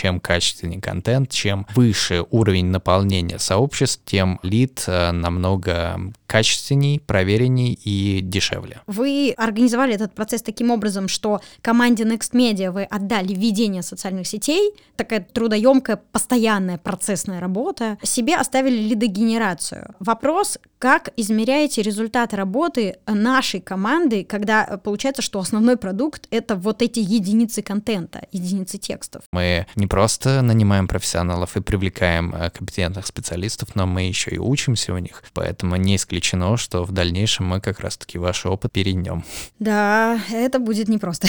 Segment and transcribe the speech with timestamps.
[0.00, 8.20] чем качественнее контент, чем выше уровень наполнения сообществ, тем лид э, намного качественней, проверенней и
[8.22, 8.80] дешевле.
[8.86, 14.72] Вы организовали этот процесс таким образом, что команде Next Media вы отдали ведение социальных сетей,
[14.96, 19.94] такая трудоемкая, постоянная процессная работа, себе оставили лидогенерацию.
[19.98, 27.00] Вопрос, как измеряете результат работы нашей команды, когда получается, что основной продукт— это вот эти
[27.00, 29.24] единицы контента, единицы текстов?
[29.32, 34.94] Мы не просто нанимаем профессионалов и привлекаем э, компетентных специалистов, но мы еще и учимся
[34.94, 39.24] у них, поэтому не исключено, что в дальнейшем мы как раз-таки ваш опыт перенем.
[39.58, 41.26] Да, это будет непросто.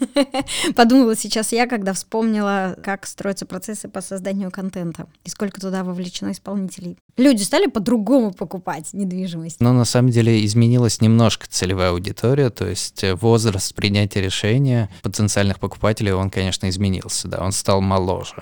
[0.74, 6.32] Подумала сейчас я, когда вспомнила, как строятся процессы по созданию контента и сколько туда вовлечено
[6.32, 6.96] исполнителей.
[7.18, 9.60] Люди стали по-другому покупать недвижимость.
[9.60, 16.12] Но на самом деле изменилась немножко целевая аудитория, то есть возраст принятия решения потенциальных покупателей,
[16.12, 18.34] он, конечно, изменился, да, он стал моложе.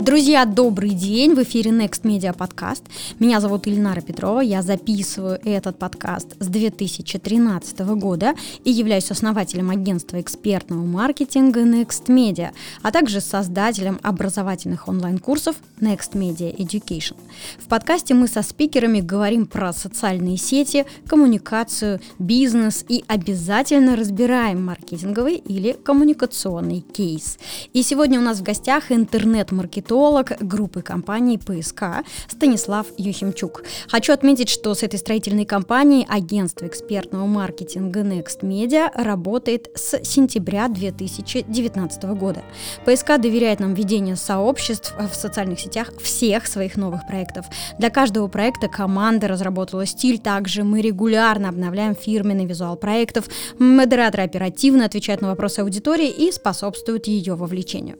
[0.00, 1.34] Друзья, добрый день!
[1.34, 2.84] В эфире Next Media подкаст.
[3.18, 4.40] Меня зовут Ильнара Петрова.
[4.40, 8.32] Я записываю этот подкаст с 2013 года
[8.64, 16.56] и являюсь основателем агентства экспертного маркетинга Next Media, а также создателем образовательных онлайн-курсов Next Media
[16.56, 17.16] Education.
[17.58, 25.34] В подкасте мы со спикерами говорим про социальные сети, коммуникацию, бизнес и обязательно разбираем маркетинговый
[25.34, 27.38] или коммуникационный кейс.
[27.74, 33.64] И сегодня у нас в гостях интернет-маркетолог маркетолог группы компаний ПСК Станислав Юхимчук.
[33.88, 40.68] Хочу отметить, что с этой строительной компанией агентство экспертного маркетинга Next Media работает с сентября
[40.68, 42.42] 2019 года.
[42.86, 47.46] ПСК доверяет нам ведение сообществ в социальных сетях всех своих новых проектов.
[47.78, 54.84] Для каждого проекта команда разработала стиль, также мы регулярно обновляем фирменный визуал проектов, модераторы оперативно
[54.84, 57.98] отвечают на вопросы аудитории и способствуют ее вовлечению.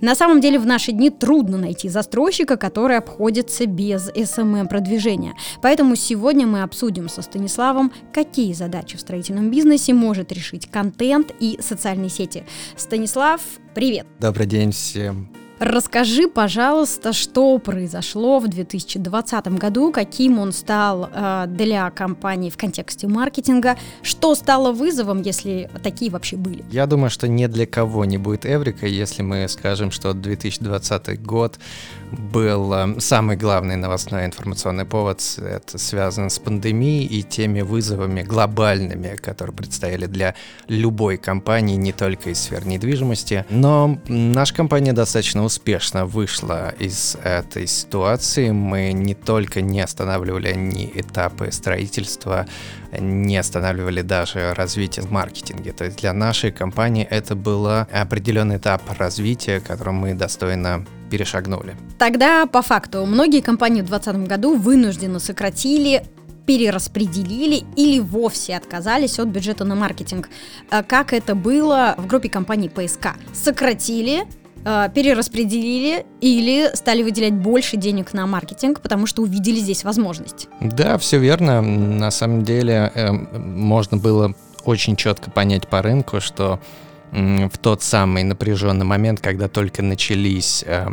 [0.00, 5.32] На самом деле в наши дни трудно трудно найти застройщика, который обходится без SMM-продвижения.
[5.62, 11.58] Поэтому сегодня мы обсудим со Станиславом, какие задачи в строительном бизнесе может решить контент и
[11.62, 12.44] социальные сети.
[12.76, 13.40] Станислав,
[13.74, 14.06] привет!
[14.20, 15.41] Добрый день всем!
[15.62, 23.06] Расскажи, пожалуйста, что произошло в 2020 году, каким он стал э, для компании в контексте
[23.06, 26.64] маркетинга, что стало вызовом, если такие вообще были?
[26.72, 31.60] Я думаю, что ни для кого не будет Эврика, если мы скажем, что 2020 год
[32.12, 39.16] был э, самый главный новостной информационный повод, это связан с пандемией и теми вызовами глобальными,
[39.16, 40.34] которые предстояли для
[40.68, 43.44] любой компании, не только из сфер недвижимости.
[43.50, 48.50] Но наша компания достаточно успешно вышла из этой ситуации.
[48.50, 52.46] Мы не только не останавливали ни этапы строительства,
[52.98, 55.72] не останавливали даже развитие в маркетинге.
[55.72, 61.76] То есть для нашей компании это был определенный этап развития, который мы достойно перешагнули.
[61.98, 66.04] Тогда по факту многие компании в 2020 году вынужденно сократили
[66.46, 70.28] перераспределили или вовсе отказались от бюджета на маркетинг.
[70.70, 73.10] А как это было в группе компаний ПСК?
[73.32, 74.26] Сократили
[74.64, 80.48] Э, перераспределили или стали выделять больше денег на маркетинг, потому что увидели здесь возможность.
[80.60, 81.60] Да, все верно.
[81.60, 84.34] На самом деле э, можно было
[84.64, 86.60] очень четко понять по рынку, что
[87.12, 90.86] в тот самый напряженный момент, когда только начались э,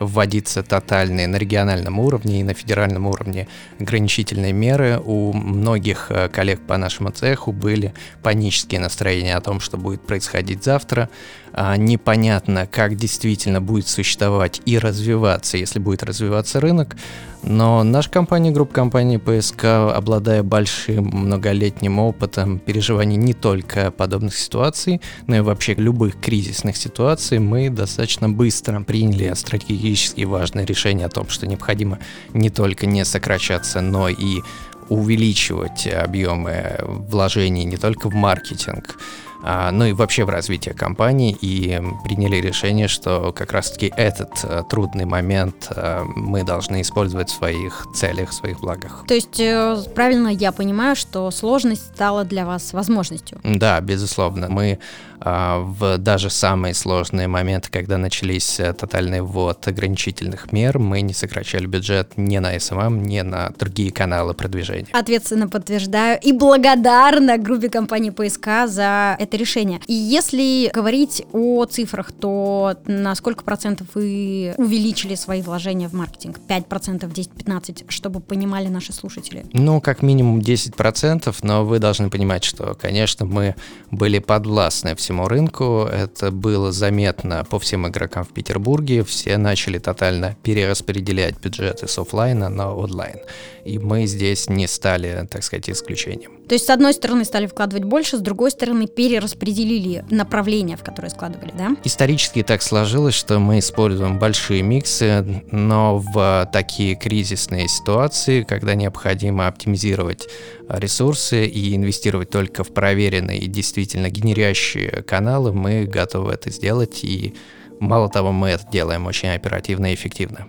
[0.00, 3.46] вводиться тотальные на региональном уровне и на федеральном уровне
[3.78, 9.76] ограничительные меры, у многих э, коллег по нашему цеху были панические настроения о том, что
[9.76, 11.08] будет происходить завтра.
[11.52, 16.96] А, непонятно, как действительно будет существовать и развиваться, если будет развиваться рынок.
[17.42, 25.00] Но наша компания, группа компаний ПСК, обладая большим многолетним опытом переживаний не только подобных ситуаций,
[25.26, 31.28] но и вообще любых кризисных ситуаций, мы достаточно быстро приняли стратегически важное решение о том,
[31.28, 31.98] что необходимо
[32.34, 34.42] не только не сокращаться, но и
[34.90, 38.96] увеличивать объемы вложений не только в маркетинг,
[39.42, 45.04] ну и вообще в развитие компании, и приняли решение, что как раз-таки этот э, трудный
[45.04, 49.04] момент э, мы должны использовать в своих целях, в своих благах.
[49.06, 53.40] То есть э, правильно я понимаю, что сложность стала для вас возможностью?
[53.44, 54.48] Да, безусловно.
[54.48, 54.78] Мы
[55.22, 61.66] а, в даже самые сложные моменты, когда начались тотальный ввод ограничительных мер, мы не сокращали
[61.66, 64.88] бюджет ни на SMM, ни на другие каналы продвижения.
[64.92, 69.80] Ответственно подтверждаю и благодарна группе компании ПСК за это это решение.
[69.86, 76.40] И если говорить о цифрах, то на сколько процентов вы увеличили свои вложения в маркетинг?
[76.40, 79.46] 5 процентов, 10, 15, чтобы понимали наши слушатели?
[79.52, 83.54] Ну, как минимум 10 процентов, но вы должны понимать, что, конечно, мы
[83.92, 90.36] были подвластны всему рынку, это было заметно по всем игрокам в Петербурге, все начали тотально
[90.42, 93.18] перераспределять бюджеты с офлайна на онлайн.
[93.64, 96.38] И мы здесь не стали, так сказать, исключением.
[96.48, 101.10] То есть, с одной стороны, стали вкладывать больше, с другой стороны, перераспределили направления, в которые
[101.10, 101.76] складывали, да?
[101.84, 109.46] Исторически так сложилось, что мы используем большие миксы, но в такие кризисные ситуации, когда необходимо
[109.46, 110.28] оптимизировать
[110.68, 117.04] ресурсы и инвестировать только в проверенные и действительно генерящие каналы, мы готовы это сделать.
[117.04, 117.34] И
[117.78, 120.46] мало того, мы это делаем очень оперативно и эффективно.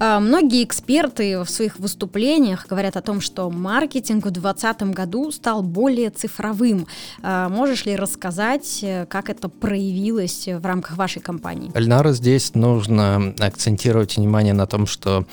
[0.00, 6.10] Многие эксперты в своих выступлениях говорят о том, что маркетинг в 2020 году стал более
[6.10, 6.86] цифровым.
[7.22, 11.70] А, можешь ли рассказать, как это проявилось в рамках вашей компании?
[11.74, 15.26] Эльнара, здесь нужно акцентировать внимание на том, что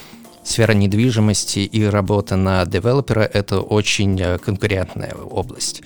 [0.48, 5.82] сфера недвижимости и работа на девелопера– это очень э, конкурентная область.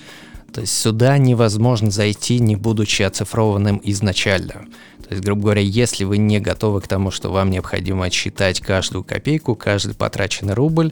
[0.52, 4.66] То есть сюда невозможно зайти, не будучи оцифрованным изначально.
[5.12, 9.04] То есть, грубо говоря, если вы не готовы к тому, что вам необходимо отсчитать каждую
[9.04, 10.90] копейку, каждый потраченный рубль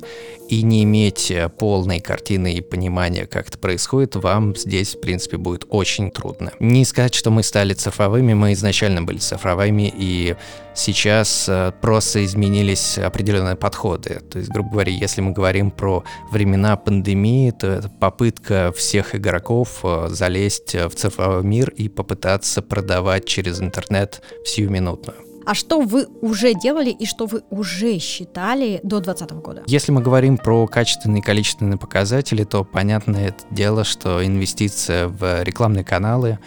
[0.51, 5.39] и не иметь э, полной картины и понимания, как это происходит, вам здесь, в принципе,
[5.39, 6.53] будет очень трудно.
[6.61, 10.37] Не сказать, что мы стали цифровыми, мы изначально были цифровыми, и
[10.75, 14.21] сейчас э, просто изменились определенные подходы.
[14.29, 19.81] То есть, грубо говоря, если мы говорим про времена пандемии, то это попытка всех игроков
[19.85, 24.10] э, залезть в цифровой мир и попытаться продавать через интернет
[24.45, 25.19] сиюминутную.
[25.47, 29.63] А что вы уже делали и что вы уже считали до 2020 года?
[29.67, 35.85] Если мы говорим про качественные и количественные показатели, то понятное дело, что инвестиция в рекламные
[35.85, 36.39] каналы,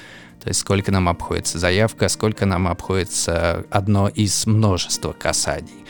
[0.41, 5.85] то есть сколько нам обходится заявка, сколько нам обходится одно из множества касаний.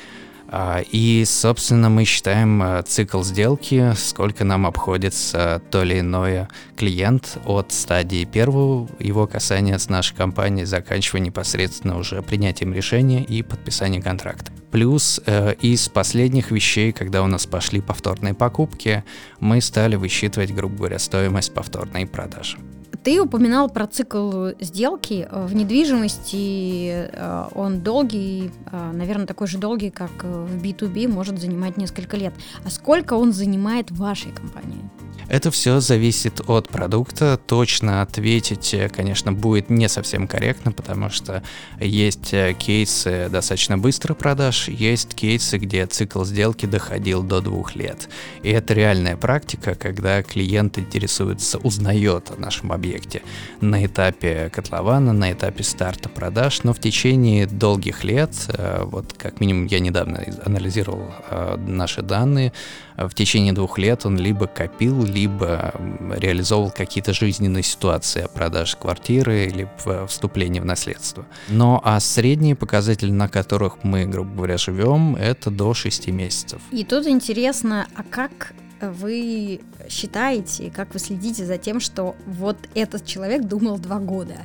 [0.55, 6.47] А, и, собственно, мы считаем а, цикл сделки, сколько нам обходится то или иное
[6.77, 13.41] клиент от стадии первого его касания с нашей компанией, заканчивая непосредственно уже принятием решения и
[13.41, 14.51] подписанием контракта.
[14.69, 19.03] Плюс э, из последних вещей, когда у нас пошли повторные покупки,
[19.39, 22.59] мы стали высчитывать, грубо говоря, стоимость повторной продажи.
[23.01, 27.09] Ты упоминал про цикл сделки в недвижимости.
[27.11, 32.33] Э, он долгий, э, наверное, такой же долгий, как в B2B, может занимать несколько лет.
[32.63, 34.89] А сколько он занимает в вашей компании?
[35.27, 37.39] Это все зависит от продукта.
[37.47, 41.43] Точно ответить, э, конечно, будет не совсем корректно, потому что
[41.79, 48.09] есть э, кейсы достаточно быстро продаж, есть кейсы, где цикл сделки доходил до двух лет.
[48.43, 53.21] И это реальная практика, когда клиент интересуется, узнает о нашем объекте
[53.61, 59.39] на этапе котлована, на этапе старта продаж, но в течение долгих лет, э, вот как
[59.39, 61.13] минимум я недавно анализировал
[61.57, 62.51] наши данные,
[62.97, 65.73] в течение двух лет он либо копил, либо
[66.17, 69.69] реализовывал какие-то жизненные ситуации о продаже квартиры или
[70.07, 71.25] вступлении в наследство.
[71.49, 76.61] Но а средние показатели, на которых мы, грубо говоря, живем, это до 6 месяцев.
[76.71, 83.05] И тут интересно, а как вы считаете, как вы следите за тем, что вот этот
[83.05, 84.37] человек думал два года?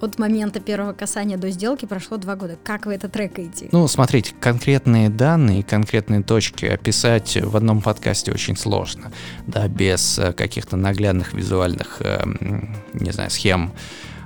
[0.00, 2.58] От момента первого касания до сделки прошло два года.
[2.62, 3.68] Как вы это трекаете?
[3.72, 9.12] Ну, смотрите, конкретные данные, конкретные точки описать в одном подкасте очень сложно,
[9.46, 13.72] да, без э, каких-то наглядных визуальных, эм, не знаю, схем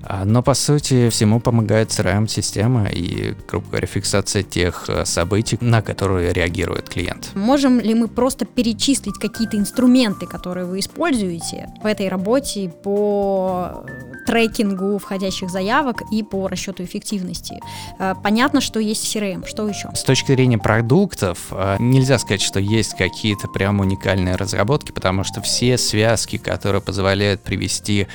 [0.02, 5.82] а, но по сути всему помогает CRM-система и, грубо говоря, фиксация тех э, событий, на
[5.82, 7.32] которые реагирует клиент.
[7.34, 13.84] Можем ли мы просто перечислить какие-то инструменты, которые вы используете в этой работе по
[14.28, 17.61] трекингу входящих заявок и по расчету эффективности?
[17.99, 19.90] Э, понятно, что есть CRM, что еще?
[19.94, 25.40] С точки зрения продуктов, э, нельзя сказать, что есть какие-то прям уникальные разработки, потому что
[25.40, 28.06] все связки, которые позволяют привести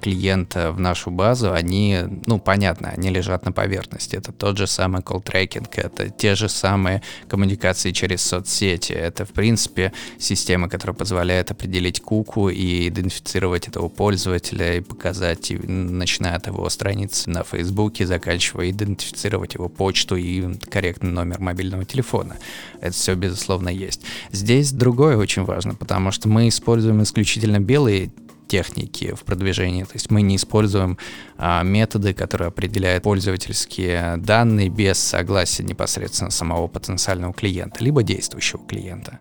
[0.00, 4.16] клиента в нашу базу, они, ну, понятно, они лежат на поверхности.
[4.16, 8.92] Это тот же самый call tracking, это те же самые коммуникации через соцсети.
[8.92, 16.36] Это, в принципе, система, которая позволяет определить куку и идентифицировать этого пользователя и показать, начиная
[16.36, 22.36] от его страницы на Фейсбуке, заканчивая идентифицировать его почту и корректный номер мобильного телефона.
[22.80, 24.02] Это все, безусловно, есть.
[24.32, 28.10] Здесь другое очень важно, потому что мы используем исключительно белые
[28.46, 29.84] техники в продвижении.
[29.84, 30.98] То есть мы не используем
[31.36, 39.18] а, методы, которые определяют пользовательские данные без согласия непосредственно самого потенциального клиента, либо действующего клиента.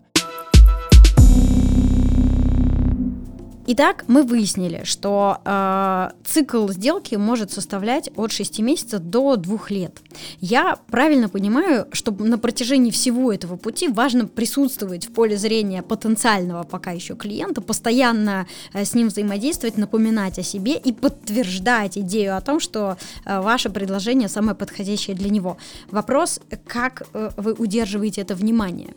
[3.68, 9.98] Итак, мы выяснили, что э, цикл сделки может составлять от 6 месяцев до 2 лет.
[10.40, 16.62] Я правильно понимаю, что на протяжении всего этого пути важно присутствовать в поле зрения потенциального
[16.62, 22.42] пока еще клиента, постоянно э, с ним взаимодействовать, напоминать о себе и подтверждать идею о
[22.42, 25.58] том, что э, ваше предложение самое подходящее для него.
[25.90, 28.94] Вопрос, как э, вы удерживаете это внимание?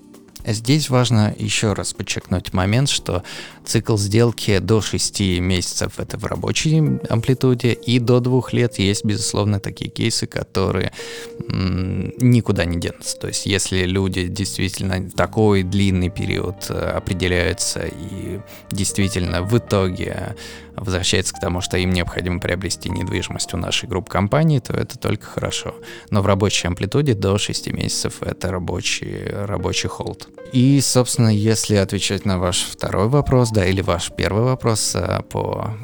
[0.50, 3.23] Здесь важно еще раз подчеркнуть момент, что
[3.67, 9.61] цикл сделки до 6 месяцев это в рабочей амплитуде, и до 2 лет есть, безусловно,
[9.61, 10.93] такие кейсы, которые
[11.50, 13.19] м, никуда не денутся.
[13.19, 18.40] То есть, если люди действительно такой длинный период э, определяются и
[18.71, 20.35] действительно в итоге
[20.76, 25.26] возвращается к тому, что им необходимо приобрести недвижимость у нашей группы компаний, то это только
[25.26, 25.75] хорошо.
[26.11, 30.28] Но в рабочей амплитуде до 6 месяцев это рабочий, рабочий холд.
[30.52, 35.75] И, собственно, если отвечать на ваш второй вопрос, да, или ваш первый вопрос э, по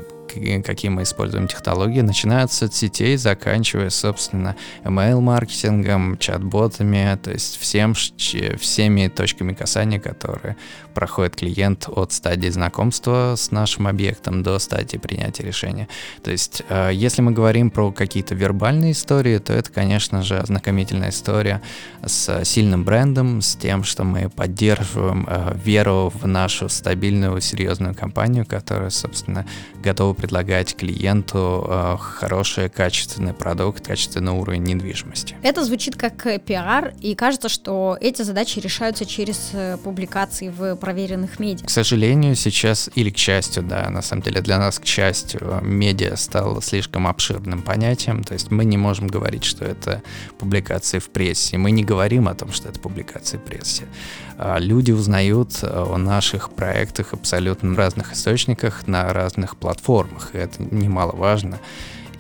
[0.65, 9.09] какие мы используем технологии, начиная от соцсетей, заканчивая, собственно, email-маркетингом, чат-ботами, то есть всем, всеми
[9.09, 10.57] точками касания, которые
[10.95, 15.89] проходит клиент от стадии знакомства с нашим объектом до стадии принятия решения.
[16.23, 21.11] То есть, э, если мы говорим про какие-то вербальные истории, то это, конечно же, ознакомительная
[21.11, 21.61] история
[22.05, 28.47] с сильным брендом, с тем, что мы поддерживаем э, веру в нашу стабильную, серьезную компанию,
[28.47, 29.47] которая, собственно,
[29.83, 35.37] готова предлагать клиенту э, хороший, качественный продукт, качественный уровень недвижимости.
[35.43, 39.53] Это звучит как пиар, и кажется, что эти задачи решаются через
[39.85, 41.67] публикации в проверенных медиа.
[41.67, 46.17] К сожалению, сейчас, или к счастью, да, на самом деле для нас, к счастью, медиа
[46.17, 50.03] стало слишком обширным понятием, то есть мы не можем говорить, что это
[50.39, 53.85] публикации в прессе, мы не говорим о том, что это публикации в прессе.
[54.39, 60.63] А люди узнают о наших проектах абсолютно в разных источниках, на разных платформах, и это
[60.63, 61.61] немаловажно.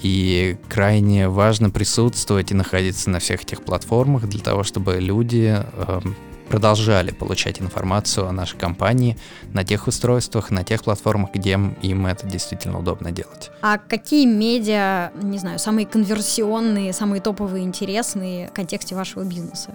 [0.02, 6.14] И крайне важно присутствовать и находиться на всех этих платформах для того, чтобы люди эм,
[6.48, 9.16] продолжали получать информацию о нашей компании
[9.52, 13.50] на тех устройствах, на тех платформах, где им это действительно удобно делать.
[13.62, 19.70] А какие медиа, не знаю, самые конверсионные, самые топовые, интересные в контексте вашего бизнеса?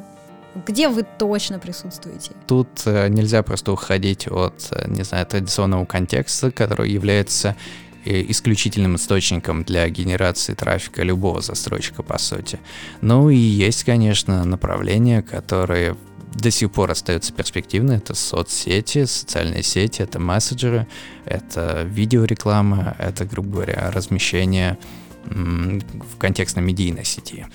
[0.66, 2.32] Где вы точно присутствуете?
[2.48, 8.96] Тут э, нельзя просто уходить от, э, не знаю, традиционного контекста, который является э, исключительным
[8.96, 12.60] источником для генерации трафика любого застройщика, по сути.
[13.02, 15.96] Ну и есть, конечно, направления, которые
[16.34, 17.98] до сих пор остается перспективной.
[17.98, 20.88] Это соцсети, социальные сети, это мессенджеры,
[21.26, 24.78] это видеореклама, это, грубо говоря, размещение
[25.26, 27.48] в контекстно-медийной сети.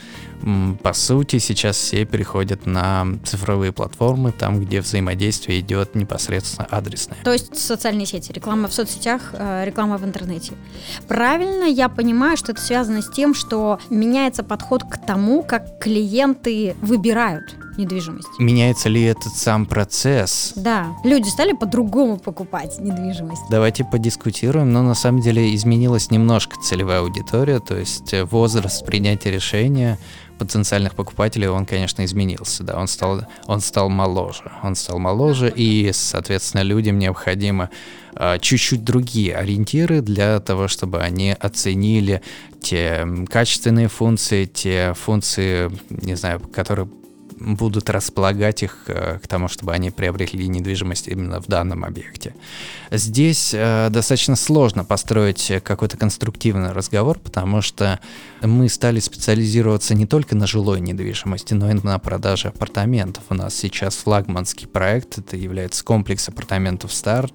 [0.83, 7.17] По сути, сейчас все переходят на цифровые платформы, там, где взаимодействие идет непосредственно адресное.
[7.25, 10.53] То есть социальные сети, реклама в соцсетях, э, реклама в интернете.
[11.09, 16.77] Правильно я понимаю, что это связано с тем, что меняется подход к тому, как клиенты
[16.83, 18.29] выбирают недвижимость.
[18.39, 20.53] Меняется ли этот сам процесс?
[20.57, 23.43] Да, люди стали по-другому покупать недвижимость.
[23.51, 29.31] Давайте подискутируем, но на самом деле изменилась немножко целевая аудитория, то есть э, возраст принятия
[29.31, 29.99] решения
[30.39, 35.91] потенциальных покупателей, он, конечно, изменился, да, он стал, он стал моложе, он стал моложе, и,
[35.93, 37.71] соответственно, людям необходимо
[38.17, 42.21] э, чуть-чуть другие ориентиры для того, чтобы они оценили
[42.61, 46.89] те качественные функции, те функции, не знаю, которые
[47.45, 52.35] будут располагать их э, к тому, чтобы они приобрели недвижимость именно в данном объекте.
[52.91, 58.01] Здесь э, достаточно сложно построить какой-то конструктивный разговор, потому что
[58.43, 63.25] мы стали специализироваться не только на жилой недвижимости, но и на продаже апартаментов.
[63.29, 67.35] У нас сейчас флагманский проект, это является комплекс апартаментов «Старт»,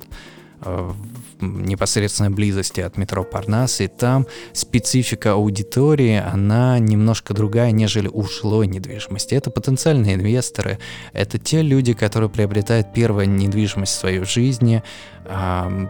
[0.61, 0.95] в
[1.41, 8.67] непосредственной близости от метро Парнас, и там специфика аудитории, она немножко другая, нежели у жилой
[8.67, 9.35] недвижимости.
[9.35, 10.79] Это потенциальные инвесторы,
[11.13, 14.83] это те люди, которые приобретают первую недвижимость в своей жизни,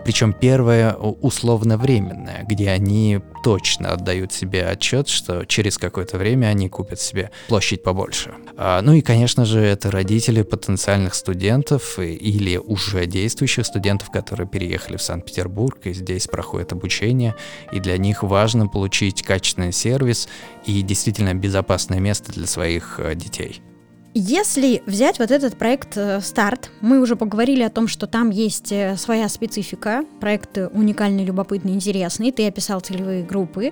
[0.03, 6.67] причем первое условно временное, где они точно отдают себе отчет, что через какое-то время они
[6.67, 8.34] купят себе площадь побольше.
[8.58, 14.98] А, ну и, конечно же, это родители потенциальных студентов или уже действующих студентов, которые переехали
[14.98, 17.34] в Санкт-Петербург и здесь проходят обучение,
[17.72, 20.27] и для них важно получить качественный сервис
[20.65, 23.62] и действительно безопасное место для своих э, детей.
[24.15, 28.71] Если взять вот этот проект э, «Старт», мы уже поговорили о том, что там есть
[28.71, 33.71] э, своя специфика, проект уникальный, любопытный, интересный, ты описал целевые группы.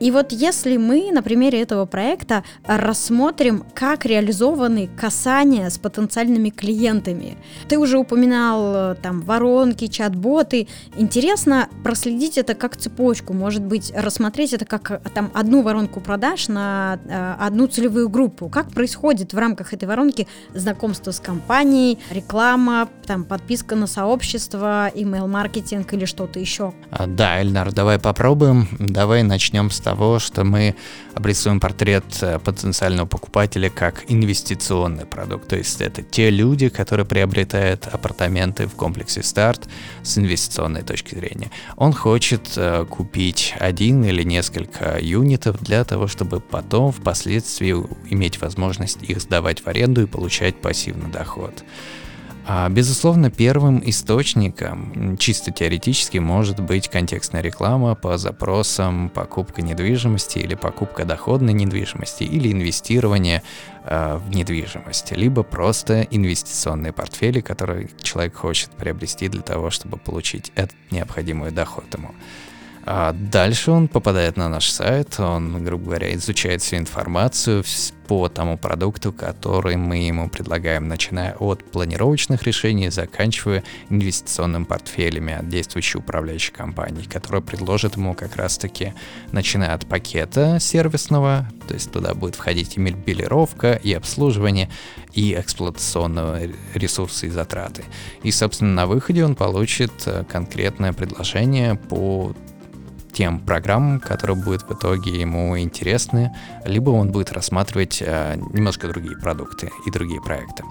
[0.00, 7.36] И вот если мы на примере этого проекта рассмотрим, как реализованы касания с потенциальными клиентами.
[7.68, 10.68] Ты уже упоминал э, там воронки, чат-боты.
[10.96, 16.98] Интересно проследить это как цепочку, может быть, рассмотреть это как там одну воронку продаж на
[17.38, 18.48] одну целевую группу.
[18.48, 24.90] Как происходит в рамках рамках этой воронки знакомство с компанией, реклама, там подписка на сообщество,
[24.94, 26.72] email-маркетинг или что-то еще.
[26.90, 28.68] А, да, Эльнар, давай попробуем.
[28.78, 30.74] Давай начнем с того, что мы
[31.14, 35.48] обрисуем портрет э, потенциального покупателя как инвестиционный продукт.
[35.48, 39.66] То есть это те люди, которые приобретают апартаменты в комплексе старт
[40.02, 41.50] с инвестиционной точки зрения.
[41.76, 47.74] Он хочет э, купить один или несколько юнитов для того, чтобы потом впоследствии
[48.10, 51.64] иметь возможность их сдавать сдавать в аренду и получать пассивный доход.
[52.48, 60.54] А, безусловно, первым источником, чисто теоретически, может быть контекстная реклама по запросам покупка недвижимости или
[60.54, 63.42] покупка доходной недвижимости или инвестирование
[63.84, 70.52] э, в недвижимость, либо просто инвестиционные портфели, которые человек хочет приобрести для того, чтобы получить
[70.54, 72.14] этот необходимый доход ему.
[72.88, 77.64] А дальше он попадает на наш сайт, он, грубо говоря, изучает всю информацию
[78.06, 85.48] по тому продукту, который мы ему предлагаем, начиная от планировочных решений, заканчивая инвестиционным портфелями от
[85.48, 88.94] действующей управляющей компании, которая предложит ему как раз-таки,
[89.32, 94.70] начиная от пакета сервисного, то есть туда будет входить и мебелировка, и обслуживание,
[95.12, 97.82] и эксплуатационные ресурсы и затраты.
[98.22, 102.32] И, собственно, на выходе он получит э, конкретное предложение по
[103.16, 109.16] тем программам, которые будут в итоге ему интересны, либо он будет рассматривать э, немножко другие
[109.16, 110.62] продукты и другие проекты.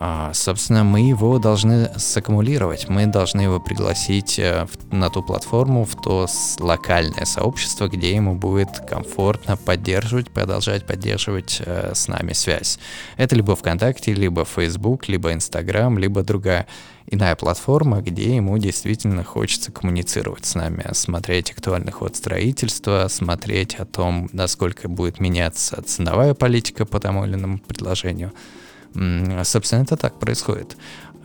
[0.00, 5.84] А, собственно, мы его должны саккумулировать, мы должны его пригласить э, в, на ту платформу,
[5.84, 6.26] в то
[6.58, 12.80] локальное сообщество, где ему будет комфортно поддерживать, продолжать поддерживать э, с нами связь.
[13.16, 16.66] Это либо ВКонтакте, либо Facebook, либо Instagram, либо другая
[17.10, 23.84] иная платформа, где ему действительно хочется коммуницировать с нами, смотреть актуальный ход строительства, смотреть о
[23.84, 28.32] том, насколько будет меняться ценовая политика по тому или иному предложению.
[29.44, 30.76] Собственно, это так происходит.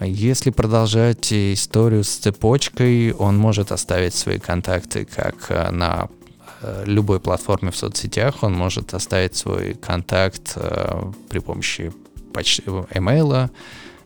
[0.02, 6.10] Если продолжать историю с цепочкой, он может оставить свои контакты как э, на
[6.62, 11.94] э, любой платформе в соцсетях, он может оставить свой контакт э, при помощи
[12.34, 13.52] почты, имейла,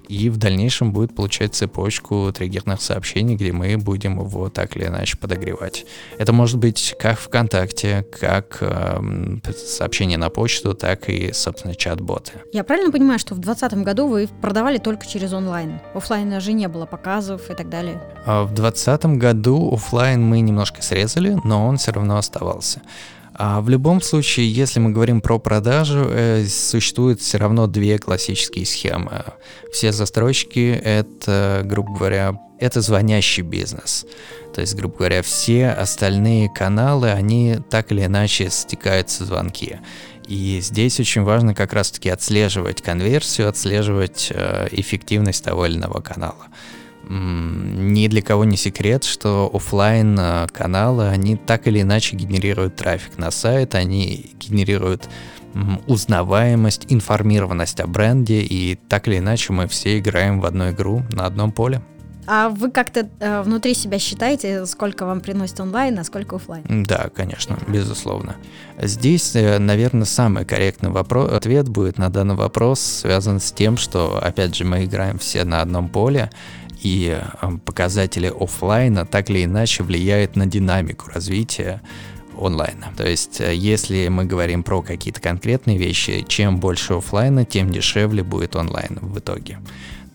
[0.07, 5.17] и в дальнейшем будет получать цепочку триггерных сообщений, где мы будем его так или иначе
[5.17, 5.85] подогревать.
[6.17, 8.99] Это может быть как ВКонтакте, как э,
[9.55, 12.33] сообщение на почту, так и, собственно, чат-боты.
[12.53, 15.79] Я правильно понимаю, что в 2020 году вы продавали только через онлайн?
[15.93, 18.01] Оффлайна же не было показов и так далее?
[18.25, 22.81] А в 2020 году офлайн мы немножко срезали, но он все равно оставался.
[23.37, 28.65] А в любом случае, если мы говорим про продажу, э, существует все равно две классические
[28.65, 29.25] схемы.
[29.71, 34.07] Все застройщики— это, грубо говоря, это звонящий бизнес.
[34.55, 39.77] То есть, грубо говоря, все остальные каналы, они так или иначе стекаются звонки.
[40.27, 46.47] И здесь очень важно как раз-таки отслеживать конверсию, отслеживать э, эффективность того или иного канала
[47.09, 53.17] ни для кого не секрет, что офлайн э, каналы, они так или иначе генерируют трафик
[53.17, 55.07] на сайт, они генерируют
[55.87, 61.25] узнаваемость, информированность о бренде, и так или иначе мы все играем в одну игру на
[61.25, 61.81] одном поле.
[62.29, 66.83] А вы как-то э, внутри себя считаете, сколько вам приносит онлайн, а сколько офлайн?
[66.83, 68.35] Да, конечно, безусловно.
[68.77, 74.21] Здесь, э, наверное, самый корректный вопрос, ответ будет на данный вопрос связан с тем, что,
[74.21, 76.29] опять же, мы играем все на одном поле,
[76.87, 77.19] и
[77.65, 81.81] показатели офлайна так или иначе влияют на динамику развития
[82.39, 82.93] онлайна.
[82.95, 88.23] То есть, э, если мы говорим про какие-то конкретные вещи, чем больше офлайна, тем дешевле
[88.23, 89.59] будет онлайн в итоге.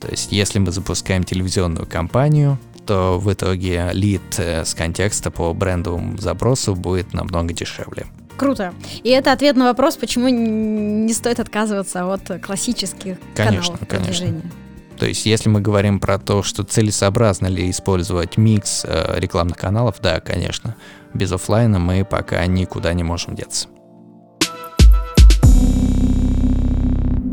[0.01, 5.53] То есть, если мы запускаем телевизионную кампанию, то в итоге лид э, с контекста по
[5.53, 8.07] брендовому запросу будет намного дешевле.
[8.37, 8.73] Круто.
[9.03, 14.51] И это ответ на вопрос, почему не стоит отказываться от классических конечно, каналов продвижения.
[15.03, 19.97] То есть, если мы говорим про то, что целесообразно ли использовать микс э, рекламных каналов,
[20.01, 20.77] да, конечно,
[21.13, 23.67] без офлайна мы пока никуда не можем деться.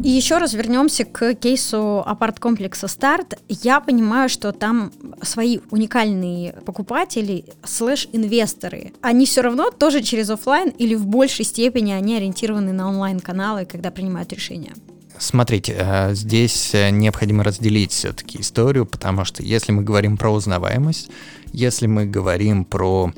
[0.03, 3.35] И еще раз вернемся к кейсу апарт-комплекса «Старт».
[3.47, 8.93] Я понимаю, что там свои уникальные покупатели слэш-инвесторы.
[9.01, 13.91] Они все равно тоже через офлайн или в большей степени они ориентированы на онлайн-каналы, когда
[13.91, 14.73] принимают решения?
[15.19, 21.09] Смотрите, э, здесь э, необходимо разделить все-таки историю, потому что если мы говорим про узнаваемость,
[21.51, 23.11] если мы говорим про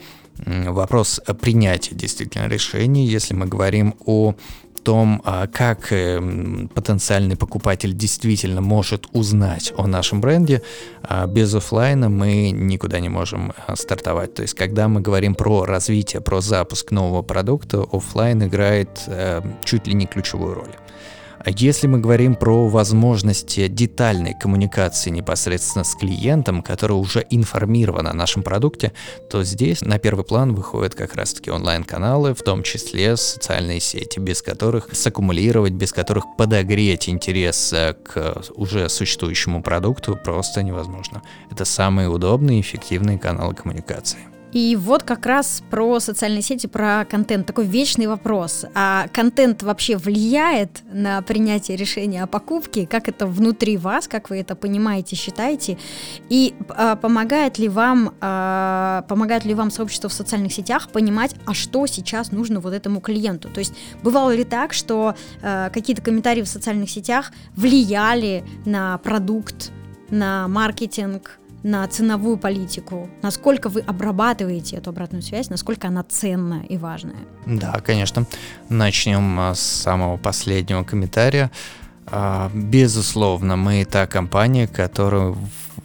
[0.45, 4.33] вопрос принятия действительно решений, если мы говорим о
[4.83, 10.63] том, а, как эм, потенциальный покупатель действительно может узнать о нашем бренде,
[11.03, 14.33] а, без офлайна мы никуда не можем стартовать.
[14.33, 19.85] То есть, когда мы говорим про развитие, про запуск нового продукта, офлайн играет э, чуть
[19.85, 20.75] ли не ключевую роль.
[21.45, 28.43] Если мы говорим про возможности детальной коммуникации непосредственно с клиентом, который уже информирован о нашем
[28.43, 28.91] продукте,
[29.29, 34.41] то здесь на первый план выходят как раз-таки онлайн-каналы, в том числе социальные сети, без
[34.41, 41.21] которых саккумулировать, без которых подогреть интерес э, к уже существующему продукту просто невозможно.
[41.49, 44.30] Это самые удобные и эффективные каналы коммуникации.
[44.51, 47.47] И вот как раз про социальные сети, про контент.
[47.47, 48.65] Такой вечный вопрос.
[48.73, 52.85] А контент вообще влияет на принятие решения о покупке?
[52.85, 55.77] Как это внутри вас, как вы это понимаете, считаете?
[56.29, 61.53] И а, помогает ли вам, а, помогает ли вам сообщество в социальных сетях понимать, а
[61.53, 63.49] что сейчас нужно вот этому клиенту?
[63.49, 69.71] То есть бывало ли так, что а, какие-то комментарии в социальных сетях влияли на продукт,
[70.09, 76.77] на маркетинг, на ценовую политику, насколько вы обрабатываете эту обратную связь, насколько она ценная и
[76.77, 77.15] важная.
[77.45, 78.25] Да, конечно.
[78.69, 81.51] Начнем а, с самого последнего комментария.
[82.07, 85.37] А, безусловно, мы та компания, которую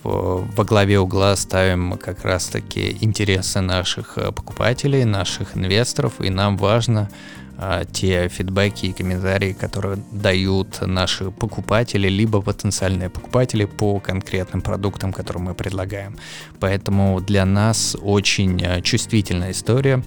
[0.03, 7.11] во главе угла ставим как раз-таки интересы наших а, покупателей, наших инвесторов, и нам важно
[7.93, 15.43] те фидбэки и комментарии, которые дают наши покупатели, либо потенциальные покупатели по конкретным продуктам, которые
[15.43, 16.17] мы предлагаем.
[16.61, 20.03] Поэтому для нас очень а, чувствительная история.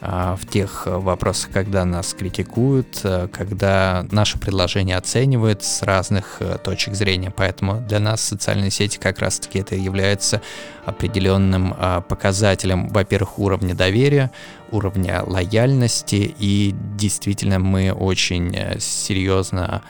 [0.00, 6.94] А, в тех вопросах, когда нас критикуют, а, когда наше предложение оценивают с разных точек
[6.94, 7.32] зрения.
[7.34, 10.40] Поэтому для нас социальные сети как раз-таки это является
[10.84, 14.30] определенным а, показателем, во-первых, уровня доверия,
[14.70, 19.82] уровня лояльности, и действительно мы очень э, серьезно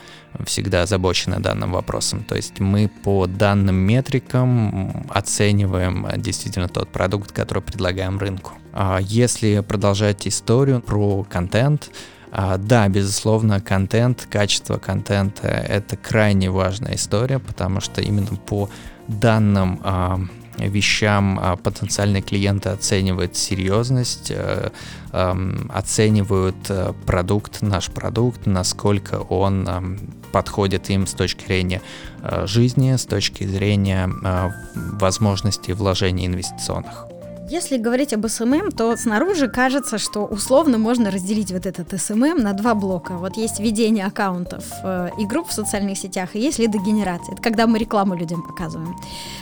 [0.44, 2.24] всегда озабочены данным вопросом.
[2.24, 8.52] То есть мы по данным метрикам оцениваем э, действительно тот продукт, который предлагаем рынку.
[8.72, 11.90] А если продолжать историю про контент,
[12.30, 18.68] а, да, безусловно, контент, качество контента— это крайне важная история, потому что именно по
[19.06, 20.20] данным а,
[20.58, 24.70] вещам потенциальные клиенты оценивают серьезность, э,
[25.12, 29.98] эм, оценивают э, продукт, наш продукт, насколько он эм,
[30.32, 31.82] подходит им с точки зрения
[32.22, 34.10] э, жизни, с точки зрения
[34.74, 37.08] возможностей вложений инвестиционных.
[37.50, 42.52] Если говорить об SMM, то снаружи кажется, что условно можно разделить вот этот SMM на
[42.52, 43.12] два блока.
[43.12, 47.32] Вот есть ведение аккаунтов э, и групп в социальных сетях, и есть лидогенерация.
[47.32, 48.94] Это когда мы рекламу людям показываем.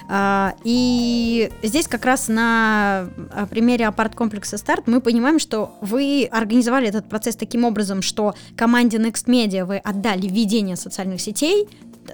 [0.09, 6.87] А, и здесь как раз на а, примере апарт-комплекса «Старт» мы понимаем, что вы организовали
[6.87, 11.69] этот процесс таким образом, что команде Next Media вы отдали ведение социальных сетей,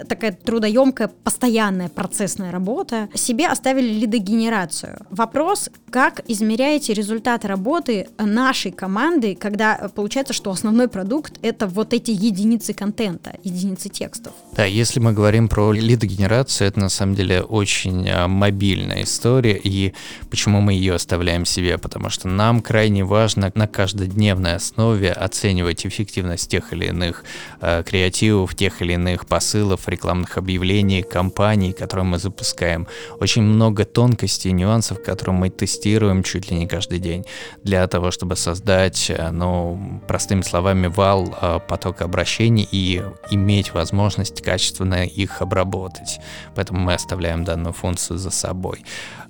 [0.08, 4.98] такая трудоемкая, постоянная процессная работа, себе оставили лидогенерацию.
[5.10, 12.10] Вопрос, как измеряете результат работы нашей команды, когда получается, что основной продукт— это вот эти
[12.10, 14.32] единицы контента, единицы текстов?
[14.56, 19.92] Да, если мы говорим про лидогенерацию, это на самом деле очень а, мобильная история, и
[20.30, 21.78] почему мы ее оставляем себе?
[21.78, 27.24] Потому что нам крайне важно на каждодневной основе оценивать эффективность тех или иных
[27.60, 32.86] э, креативов, тех или иных посылов, текстов, рекламных объявлений, кампаний, которые мы запускаем.
[33.20, 37.24] Очень много тонкостей, нюансов, которые мы тестируем чуть ли не каждый день
[37.64, 44.42] для того, чтобы создать, э, ну, простыми словами, вал э, потока обращений и иметь возможность
[44.42, 46.20] качественно их обработать.
[46.54, 48.84] Поэтому мы оставляем данную функцию за собой.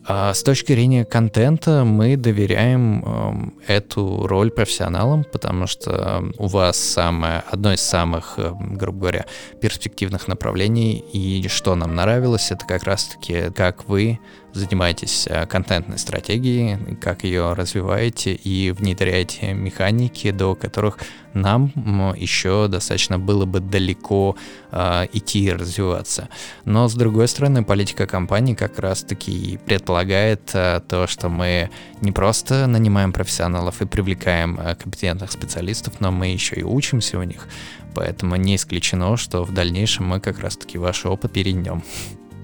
[0.05, 6.77] А с точки зрения контента мы доверяем э, эту роль профессионалам, потому что у вас
[6.77, 9.27] самое, одно из самых, э, грубо говоря,
[9.61, 14.19] перспективных направлений, и что нам нравилось, это как раз-таки, как вы
[14.53, 20.99] занимаетесь э, контентной стратегией, как ее развиваете и внедряете механики, до которых
[21.35, 21.73] нам
[22.17, 24.37] еще достаточно было бы далеко
[24.71, 26.29] э, идти и развиваться.
[26.65, 32.67] Но с другой стороны, политика компании как раз-таки предполагает э, то, что мы не просто
[32.67, 37.49] нанимаем профессионалов и привлекаем э, компетентных специалистов, но мы еще и учимся у них.
[37.95, 41.83] Поэтому не исключено, что в дальнейшем мы как раз-таки ваш опыт перейдем.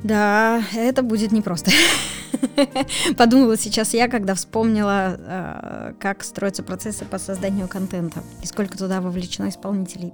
[0.05, 1.71] Да, это будет непросто.
[3.17, 9.01] Подумала сейчас я, когда вспомнила, э, как строятся процессы по созданию контента и сколько туда
[9.01, 10.13] вовлечено исполнителей.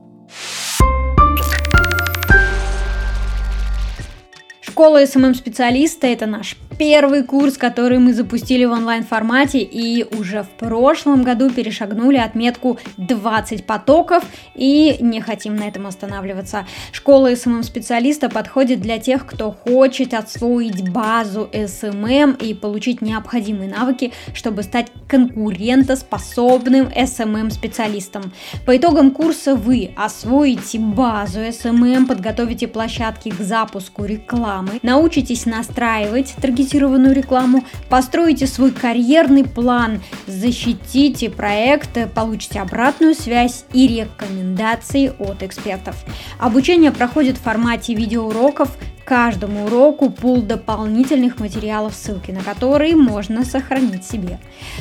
[4.62, 10.42] Школа SMM-специалиста эм эм– это наш первый курс, который мы запустили в онлайн-формате и уже
[10.42, 16.66] в прошлом году перешагнули отметку 20 потоков и не хотим на этом останавливаться.
[16.92, 24.62] Школа SMM-специалиста подходит для тех, кто хочет освоить базу SMM и получить необходимые навыки, чтобы
[24.62, 28.32] стать конкурентоспособным SMM-специалистом.
[28.66, 37.14] По итогам курса вы освоите базу SMM, подготовите площадки к запуску рекламы, научитесь настраивать таргетированную
[37.14, 45.96] рекламу, построите свой карьерный план, защитите проект, получите обратную связь и рекомендации от экспертов.
[46.38, 54.04] Обучение проходит в формате видеоуроков, каждому уроку пул дополнительных материалов, ссылки на которые можно сохранить
[54.04, 54.38] себе.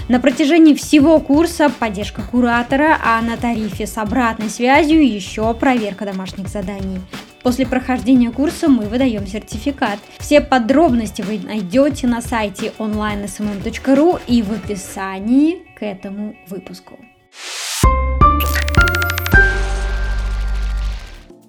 [0.10, 6.48] На протяжении всего курса поддержка куратора, а на тарифе с обратной связью еще проверка домашних
[6.48, 7.00] заданий.
[7.44, 10.00] После прохождения курса мы выдаем сертификат.
[10.18, 16.98] Все подробности вы найдете на сайте onlinesmm.ru и в описании к этому выпуску.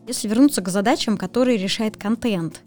[0.06, 2.60] Если вернуться к задачам, которые решает контент,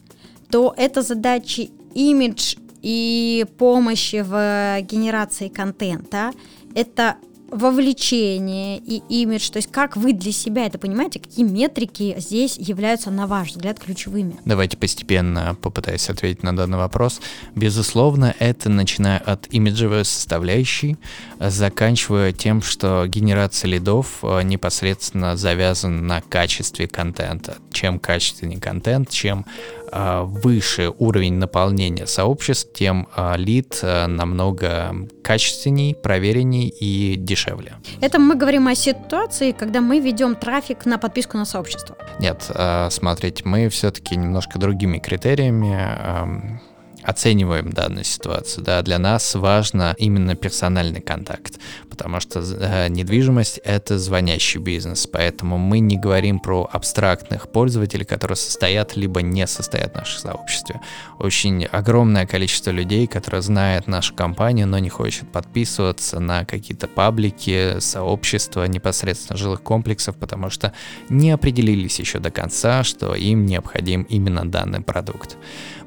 [0.49, 6.31] то это задачи имидж и помощи в генерации контента,
[6.73, 7.17] это
[7.51, 13.11] вовлечение и имидж, то есть как вы для себя это понимаете, какие метрики здесь являются,
[13.11, 14.37] на ваш взгляд, ключевыми?
[14.45, 17.21] Давайте постепенно попытаюсь ответить на данный вопрос.
[17.55, 20.97] Безусловно, это начиная от имиджевой составляющей,
[21.39, 27.57] заканчивая тем, что генерация лидов э, непосредственно завязана на качестве контента.
[27.71, 29.45] Чем качественнее контент, чем
[29.91, 37.75] выше уровень наполнения сообществ, тем а, лид а, намного качественней, проверенней и дешевле.
[38.01, 41.97] Это мы говорим о ситуации, когда мы ведем трафик на подписку на сообщество.
[42.19, 42.49] Нет,
[42.89, 46.59] смотрите, мы все-таки немножко другими критериями
[47.07, 48.65] оцениваем данную ситуацию.
[48.65, 51.57] Да, для нас важно именно персональный контакт,
[51.89, 58.35] потому что э, недвижимость— это звонящий бизнес, поэтому мы не говорим про абстрактных пользователей, которые
[58.35, 60.81] состоят либо не состоят в нашем сообществе.
[61.17, 67.79] Очень огромное количество людей, которые знают нашу компанию, но не хочет подписываться на какие-то паблики,
[67.79, 70.73] сообщества непосредственно жилых комплексов, потому что
[71.07, 75.37] не определились еще до конца, что им необходим именно данный продукт.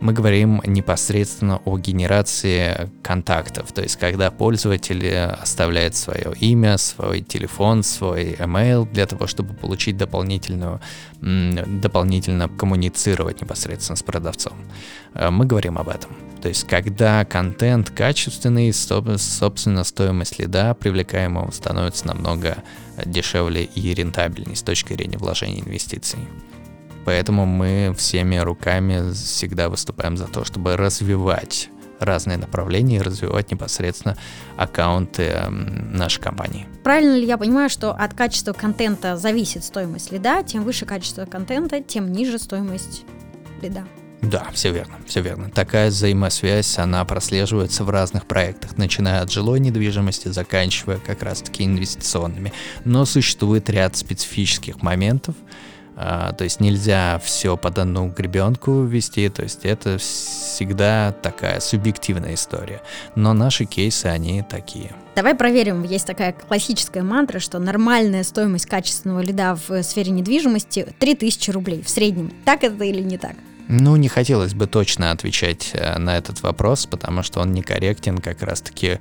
[0.01, 7.21] Мы говорим непосредственно непосредственно о генерации контактов, то есть когда пользователь оставляет свое имя, свой
[7.21, 10.81] телефон, свой email для того, чтобы получить дополнительную,
[11.21, 14.53] дополнительно коммуницировать непосредственно с продавцом.
[15.15, 16.11] Э, мы говорим об этом.
[16.41, 22.63] То есть, когда контент качественный, собственно, стоимость лида привлекаемого становится намного
[23.05, 26.21] дешевле и рентабельнее с точки зрения вложения инвестиций.
[27.05, 34.17] Поэтому мы всеми руками всегда выступаем за то, чтобы развивать разные направления и развивать непосредственно
[34.57, 36.67] аккаунты нашей компании.
[36.83, 41.83] Правильно ли я понимаю, что от качества контента зависит стоимость лида, тем выше качество контента,
[41.83, 43.05] тем ниже стоимость
[43.61, 43.85] лида?
[44.23, 45.51] Да, все верно, все верно.
[45.51, 52.53] Такая взаимосвязь, она прослеживается в разных проектах, начиная от жилой недвижимости, заканчивая как раз-таки инвестиционными.
[52.85, 55.35] Но существует ряд специфических моментов,
[56.03, 62.33] а, то есть нельзя все под одну гребенку вести, то есть это всегда такая субъективная
[62.35, 62.81] история.
[63.17, 64.93] Но наши кейсы, они такие.
[65.15, 65.83] Давай проверим.
[65.83, 71.91] Есть такая классическая мантра, что нормальная стоимость качественного лида в сфере недвижимости 3000 рублей в
[71.91, 72.33] среднем.
[72.47, 73.35] Так это или не так?
[73.69, 78.43] Ну, не хотелось бы точно отвечать э, на этот вопрос, потому что он некорректен как
[78.43, 79.01] раз-таки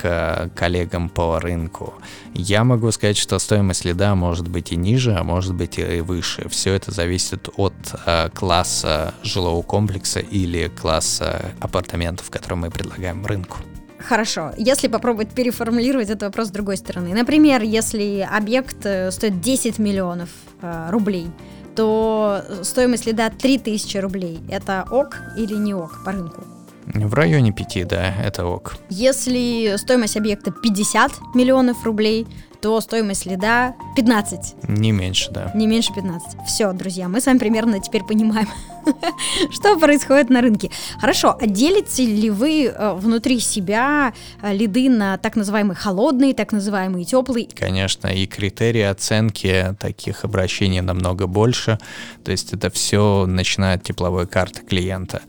[0.00, 1.94] к коллегам по рынку.
[2.34, 6.48] Я могу сказать, что стоимость лида может быть и ниже, а может быть и выше.
[6.48, 7.74] Все это зависит от
[8.06, 13.58] э, класса жилого комплекса или класса апартаментов, которые мы предлагаем рынку.
[13.98, 14.52] Хорошо.
[14.56, 17.12] Если попробовать переформулировать этот вопрос с другой стороны.
[17.14, 20.28] Например, если объект э, стоит 10 миллионов
[20.62, 21.26] э, рублей,
[21.74, 24.38] то стоимость лида 3000 рублей.
[24.48, 26.57] Это ок или не ок по рынку?
[26.94, 28.76] В районе 5, да, это ок.
[28.88, 32.26] Если стоимость объекта 50 миллионов рублей,
[32.60, 34.68] то стоимость лида 15.
[34.68, 35.52] Не меньше, да.
[35.54, 36.44] Не меньше 15.
[36.46, 38.48] Все, друзья, мы с вами примерно теперь понимаем,
[39.52, 40.70] что происходит на рынке.
[40.98, 46.52] Хорошо, а делите ли вы э, внутри себя э, лиды на так называемые холодные, так
[46.52, 47.48] называемые теплые?
[47.54, 51.78] Конечно, и критерии оценки таких обращений намного больше.
[52.24, 55.22] То есть это все начиная от тепловой карты клиента.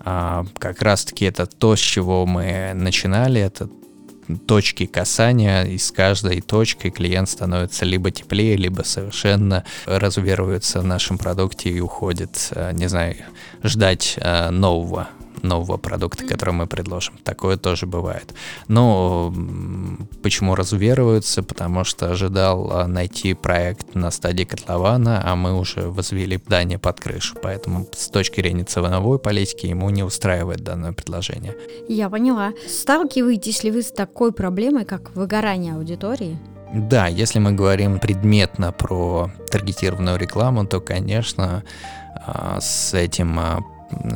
[0.00, 3.68] А, как раз-таки это то, с чего мы начинали, это
[4.46, 11.18] точки касания, и с каждой точкой клиент становится либо теплее, либо совершенно разуверуется в нашем
[11.18, 13.16] продукте и уходит, не знаю,
[13.64, 14.18] ждать
[14.50, 15.08] нового
[15.42, 17.14] нового продукта, который мы предложим.
[17.24, 18.34] Такое тоже бывает.
[18.68, 19.32] Но
[20.22, 21.42] почему разуверуются?
[21.42, 27.00] Потому что ожидал а, найти проект на стадии котлована, а мы уже возвели здание под
[27.00, 27.36] крышу.
[27.42, 31.56] Поэтому с точки зрения ценовой политики ему не устраивает данное предложение.
[31.88, 32.52] Я поняла.
[32.68, 36.38] Сталкиваетесь ли вы с такой проблемой, как выгорание аудитории?
[36.72, 41.64] Да, если мы говорим предметно про таргетированную рекламу, то, конечно,
[42.14, 43.60] а, с этим а,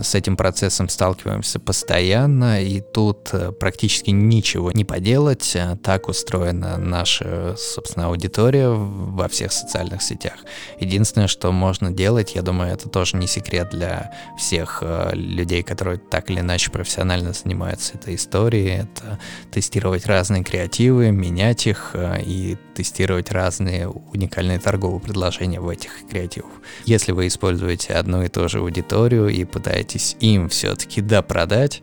[0.02, 5.52] с этим процессом сталкиваемся постоянно, и тут э, практически ничего не поделать.
[5.54, 10.34] Э, так устроена наша, собственно, аудитория во всех социальных сетях.
[10.78, 15.98] Единственное, что можно делать, я думаю, это тоже не секрет для всех э, людей, которые
[15.98, 19.18] так или иначе профессионально занимаются этой историей, это
[19.50, 26.50] тестировать разные креативы, менять их и тестировать разные уникальные торговые предложения в этих креативах.
[26.84, 31.82] Если вы используете одну и ту же аудиторию и пытаетесь им все-таки допродать,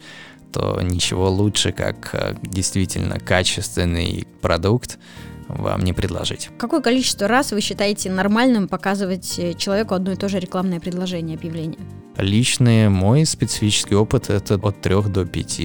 [0.52, 5.00] то ничего лучше, как э, действительно качественный продукт
[5.48, 6.50] вам не предложить.
[6.58, 11.38] Какое количество раз вы считаете нормальным показывать э, человеку одно и то же рекламное предложение,
[11.38, 11.80] объявление?
[12.18, 15.62] Личный мой специфический опыт это от 3 до 5,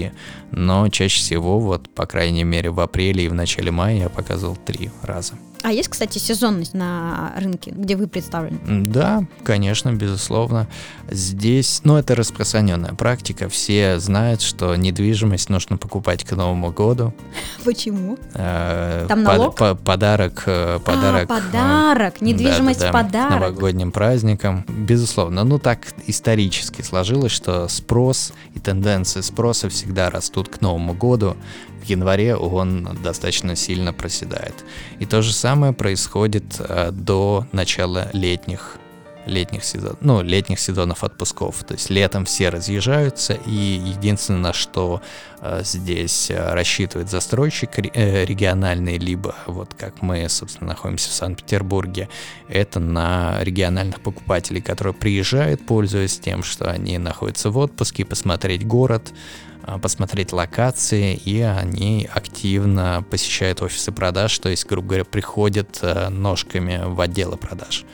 [0.52, 4.56] но чаще всего, вот по крайней мере в апреле и в начале мая я показывал
[4.56, 5.34] три раза.
[5.62, 8.58] А есть, кстати, сезонность на рынке, где вы представлены?
[8.66, 10.68] Да, конечно, безусловно.
[11.10, 13.48] Здесь, ну, это распространенная практика.
[13.48, 17.12] Все знают, что недвижимость нужно покупать к Новому году.
[17.64, 18.18] Почему?
[18.34, 19.56] Э, Там налог?
[19.56, 20.44] Под, подарок,
[20.84, 21.28] подарок.
[21.30, 23.30] А, подарок, недвижимость да, да, да, подарок.
[23.30, 24.64] новогодним праздникам.
[24.68, 25.44] Безусловно.
[25.44, 31.36] Ну, так исторически сложилось, что спрос и тенденции спроса всегда растут к Новому году
[31.90, 34.64] январе он достаточно сильно проседает.
[34.98, 38.78] И то же самое происходит э, до начала летних
[39.26, 41.62] летних сезонов, ну, летних сезонов отпусков.
[41.64, 45.02] То есть летом все разъезжаются, и единственное, на что
[45.40, 52.08] э, здесь э, рассчитывает застройщик э, региональный, либо вот как мы, собственно, находимся в Санкт-Петербурге,
[52.48, 59.12] это на региональных покупателей, которые приезжают, пользуясь тем, что они находятся в отпуске, посмотреть город,
[59.82, 66.82] посмотреть локации, и они активно посещают офисы продаж, то есть, грубо говоря, приходят э, ножками
[66.84, 67.84] в отделы продаж.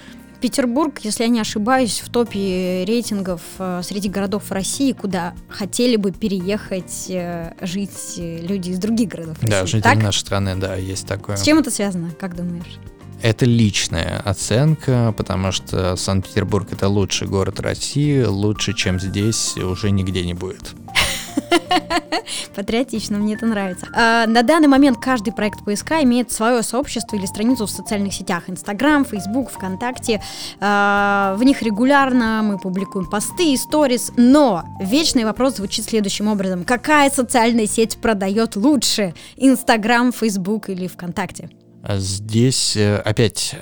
[0.40, 6.10] Петербург, если я не ошибаюсь, в топе рейтингов э, среди городов России, куда хотели бы
[6.10, 9.50] переехать э, жить люди из других городов России.
[9.50, 10.02] Да, жители так?
[10.02, 11.36] нашей страны, да, есть такое.
[11.36, 12.78] С чем это связано, как думаешь?
[13.22, 20.26] Это личная оценка, потому что Санкт-Петербург это лучший город России, лучше, чем здесь, уже нигде
[20.26, 20.74] не будет.
[22.54, 23.88] Патриотично, мне это нравится.
[23.94, 28.44] А, на данный момент каждый проект поиска имеет свое сообщество или страницу в социальных сетях.
[28.48, 30.22] Инстаграм, Фейсбук, ВКонтакте.
[30.60, 34.12] А, в них регулярно мы публикуем посты и сторис.
[34.16, 36.64] Но вечный вопрос звучит следующим образом.
[36.64, 39.14] Какая социальная сеть продает лучше?
[39.36, 41.50] Инстаграм, Фейсбук или ВКонтакте?
[41.88, 43.56] Здесь э, опять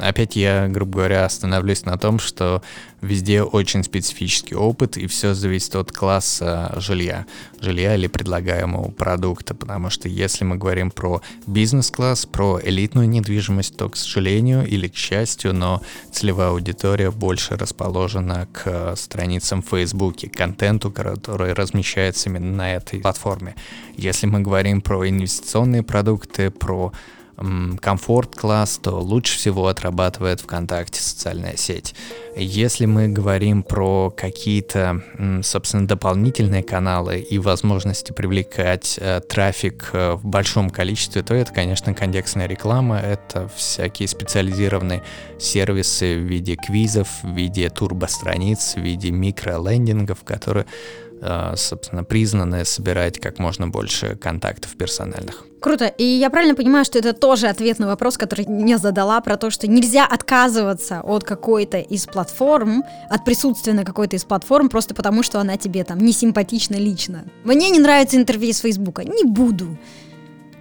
[0.00, 2.62] опять я, грубо говоря, остановлюсь на том, что
[3.00, 7.26] везде очень специфический опыт, и все зависит от класса жилья,
[7.60, 13.88] жилья или предлагаемого продукта, потому что если мы говорим про бизнес-класс, про элитную недвижимость, то,
[13.88, 20.90] к сожалению или к счастью, но целевая аудитория больше расположена к страницам в Фейсбуке, контенту,
[20.90, 23.54] который размещается именно на этой платформе.
[23.96, 26.92] Если мы говорим про инвестиционные продукты, про
[27.80, 31.94] комфорт-класс, то лучше всего отрабатывает ВКонтакте социальная сеть.
[32.36, 35.02] Если мы говорим про какие-то,
[35.42, 41.92] собственно, дополнительные каналы и возможности привлекать э, трафик э, в большом количестве, то это, конечно,
[41.92, 45.02] контекстная реклама, это всякие специализированные
[45.38, 50.66] сервисы в виде квизов, в виде турбостраниц, в виде микролендингов, которые
[51.56, 55.44] собственно, признаны собирать как можно больше контактов персональных.
[55.60, 55.86] Круто.
[55.86, 59.50] И я правильно понимаю, что это тоже ответ на вопрос, который не задала, про то,
[59.50, 65.22] что нельзя отказываться от какой-то из платформ, от присутствия на какой-то из платформ, просто потому,
[65.22, 67.24] что она тебе там не симпатична лично.
[67.44, 69.04] Мне не нравится интерфейс Фейсбука.
[69.04, 69.76] Не буду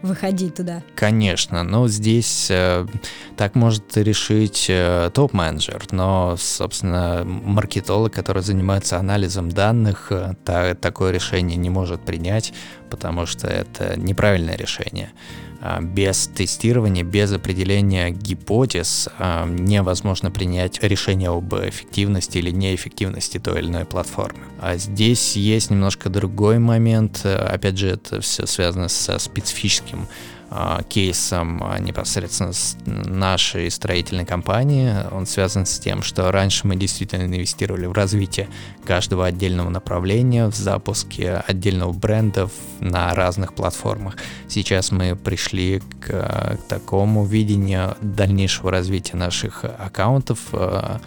[0.02, 0.84] выходить туда.
[0.96, 2.86] Конечно, но здесь э,
[3.38, 11.12] так может решить э, топ-менеджер, но, собственно, маркетолог, который занимается анализом данных, э, та, такое
[11.12, 12.54] решение не может принять,
[12.90, 15.12] потому что это неправильное решение.
[15.62, 23.60] А, без тестирования, без определения гипотез а, невозможно принять решение об эффективности или неэффективности той
[23.60, 24.40] или иной платформы.
[24.62, 27.26] А здесь есть немножко другой момент.
[27.26, 30.08] Опять же, это все связано со специфическим
[30.90, 34.94] кейсом а, непосредственно с нашей строительной компании.
[35.12, 38.50] Он связан с тем, что раньше мы действительно инвестировали в развитие
[38.86, 44.16] каждого отдельного направления, в запуске отдельного бренда на разных платформах.
[44.48, 50.40] Сейчас мы пришли к, к такому видению дальнейшего развития наших аккаунтов.
[50.54, 51.00] А,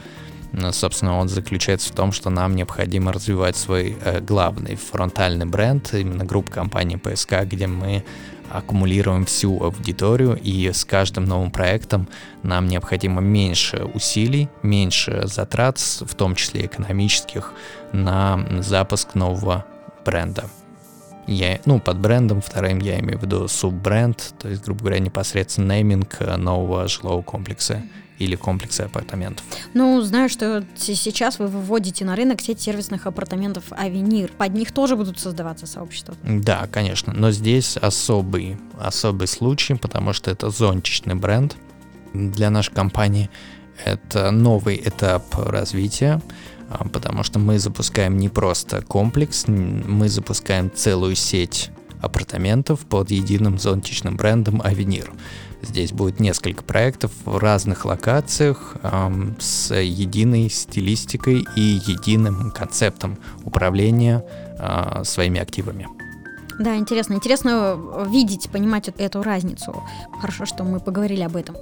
[0.70, 6.24] собственно, он заключается в том, что нам необходимо развивать свой э, главный фронтальный бренд, именно
[6.24, 8.05] группа компании PSK, где мы
[8.53, 12.09] аккумулируем всю аудиторию, и с каждым новым проектом
[12.42, 17.53] нам необходимо меньше усилий, меньше затрат, в том числе экономических,
[17.92, 19.64] на запуск нового
[20.05, 20.44] бренда.
[21.26, 25.72] Я, ну, под брендом вторым я имею в виду суббренд, то есть, грубо говоря, непосредственно
[25.72, 27.82] нейминг нового жилого комплекса
[28.18, 29.44] или комплексы апартаментов?
[29.74, 34.30] Ну, знаю, что сейчас вы выводите на рынок сеть сервисных апартаментов Авенир.
[34.36, 36.14] Под них тоже будут создаваться сообщества?
[36.22, 37.12] Да, конечно.
[37.12, 41.56] Но здесь особый, особый случай, потому что это зонтичный бренд.
[42.14, 43.30] Для нашей компании
[43.84, 46.20] это новый этап развития,
[46.92, 51.70] потому что мы запускаем не просто комплекс, мы запускаем целую сеть
[52.00, 55.12] апартаментов под единым зонтичным брендом Авенир.
[55.62, 64.24] Здесь будет несколько проектов в разных локациях эм, с единой стилистикой и единым концептом управления
[64.58, 65.86] э, своими активами.
[66.58, 67.14] Да, интересно.
[67.14, 69.82] Интересно видеть, понимать эту разницу.
[70.20, 71.56] Хорошо, что мы поговорили об этом.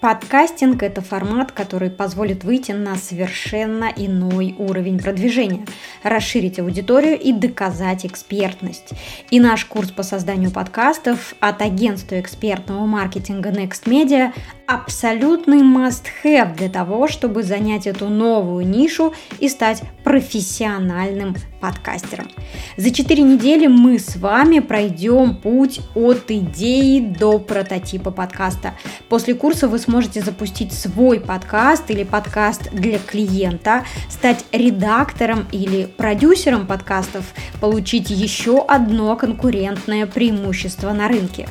[0.00, 5.66] Подкастинг– это формат, который позволит выйти на совершенно иной уровень продвижения,
[6.04, 8.90] расширить аудиторию и доказать экспертность.
[9.30, 14.32] И наш курс по созданию подкастов от агентства экспертного маркетинга Next Media
[14.68, 22.28] абсолютный must-have для того, чтобы занять эту новую нишу и стать профессиональным подкастером.
[22.76, 28.74] За 4 недели мы с вами пройдем путь от идеи до прототипа подкаста.
[29.08, 36.66] После курса вы сможете запустить свой подкаст или подкаст для клиента, стать редактором или продюсером
[36.66, 37.24] подкастов,
[37.60, 41.48] получить еще одно конкурентное преимущество на рынке.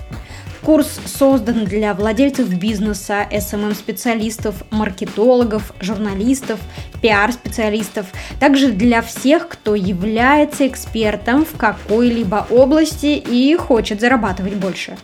[0.64, 6.60] Курс создан для владельцев бизнеса, SMM-специалистов, маркетологов, журналистов,
[7.02, 8.08] пиар-специалистов,
[8.40, 14.98] также для всех, кто является экспертом в какой-либо области и хочет зарабатывать больше.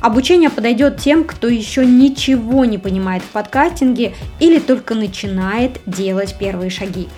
[0.00, 6.70] Обучение подойдет тем, кто еще ничего не понимает в подкастинге или только начинает делать первые
[6.70, 7.08] шаги.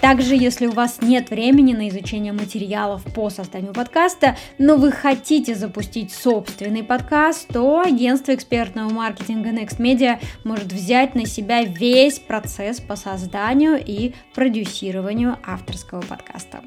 [0.00, 5.54] Также, если у вас нет времени на изучение материалов по созданию подкаста, но вы хотите
[5.54, 12.80] запустить собственный подкаст, то агентство экспертного маркетинга Next Media может взять на себя весь процесс
[12.80, 16.60] по созданию и продюсированию авторского подкаста.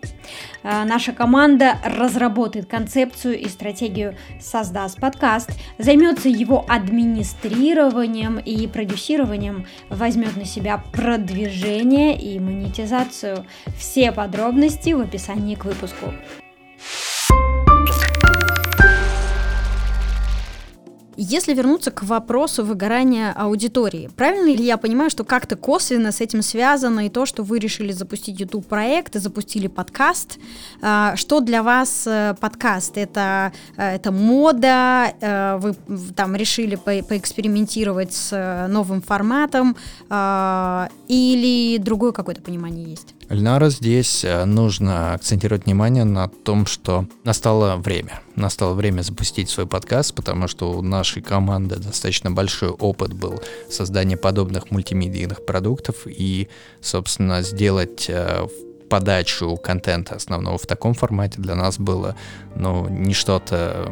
[0.63, 10.37] А, наша команда разработает концепцию и стратегию «Создаст подкаст», займется его администрированием и продюсированием, возьмет
[10.37, 13.45] на себя продвижение и монетизацию.
[13.77, 16.13] Все подробности в описании к выпуску.
[21.23, 26.41] Если вернуться к вопросу выгорания аудитории, правильно ли я понимаю, что как-то косвенно с этим
[26.41, 30.39] связано и то, что вы решили запустить YouTube-проект и запустили подкаст?
[30.81, 32.97] А, что для вас э, подкаст?
[32.97, 35.13] Это, э, это мода?
[35.21, 35.75] Э, вы
[36.15, 39.77] там решили по поэкспериментировать с новым форматом?
[40.09, 43.13] А, или другое какое-то понимание есть?
[43.31, 48.19] Эльнара, здесь нужно акцентировать внимание на том, что настало время.
[48.35, 54.17] Настало время запустить свой подкаст, потому что у нашей команды достаточно большой опыт был создания
[54.17, 56.49] подобных мультимедийных продуктов и,
[56.81, 58.47] собственно, сделать э,
[58.89, 62.17] подачу контента основного в таком формате для нас было,
[62.57, 63.89] ну, не что-то,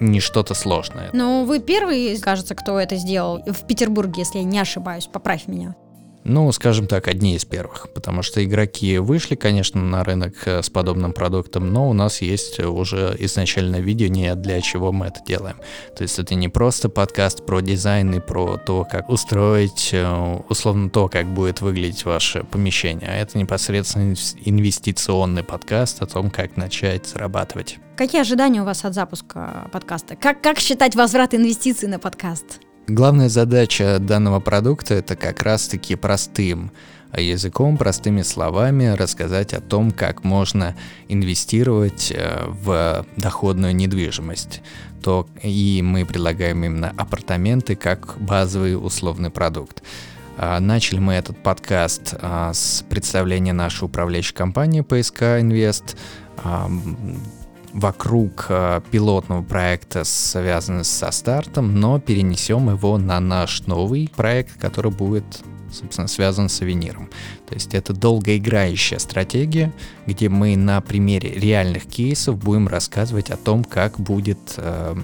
[0.00, 1.10] не что-то сложное.
[1.12, 5.76] Ну, вы первый, кажется, кто это сделал в Петербурге, если я не ошибаюсь, поправь меня.
[6.24, 10.68] Ну, скажем так, одни из первых, потому что игроки вышли, конечно, на рынок э, с
[10.68, 15.56] подобным продуктом, но у нас есть уже изначально видение, для чего мы это делаем.
[15.96, 20.90] То есть это не просто подкаст про дизайн и про то, как устроить, э, условно,
[20.90, 24.14] то, как будет выглядеть ваше помещение, а это непосредственно
[24.44, 27.78] инвестиционный подкаст о том, как начать зарабатывать.
[27.96, 30.16] Какие ожидания у вас от запуска подкаста?
[30.16, 32.60] Как, как считать возврат инвестиций на подкаст?
[32.92, 36.72] Главная задача данного продукта это как раз-таки простым
[37.16, 40.74] языком, простыми словами рассказать о том, как можно
[41.06, 44.62] инвестировать э, в доходную недвижимость.
[45.04, 49.84] То и мы предлагаем именно апартаменты как базовый условный продукт.
[50.36, 55.96] А, начали мы этот подкаст а, с представления нашей управляющей компании PSK Invest
[57.72, 58.48] вокруг
[58.90, 65.42] пилотного проекта, связанного со стартом, но перенесем его на наш новый проект, который будет
[65.72, 67.08] собственно, связан с сувениром.
[67.48, 69.72] То есть это долгоиграющая стратегия,
[70.06, 74.96] где мы на примере реальных кейсов будем рассказывать о том, как будет э,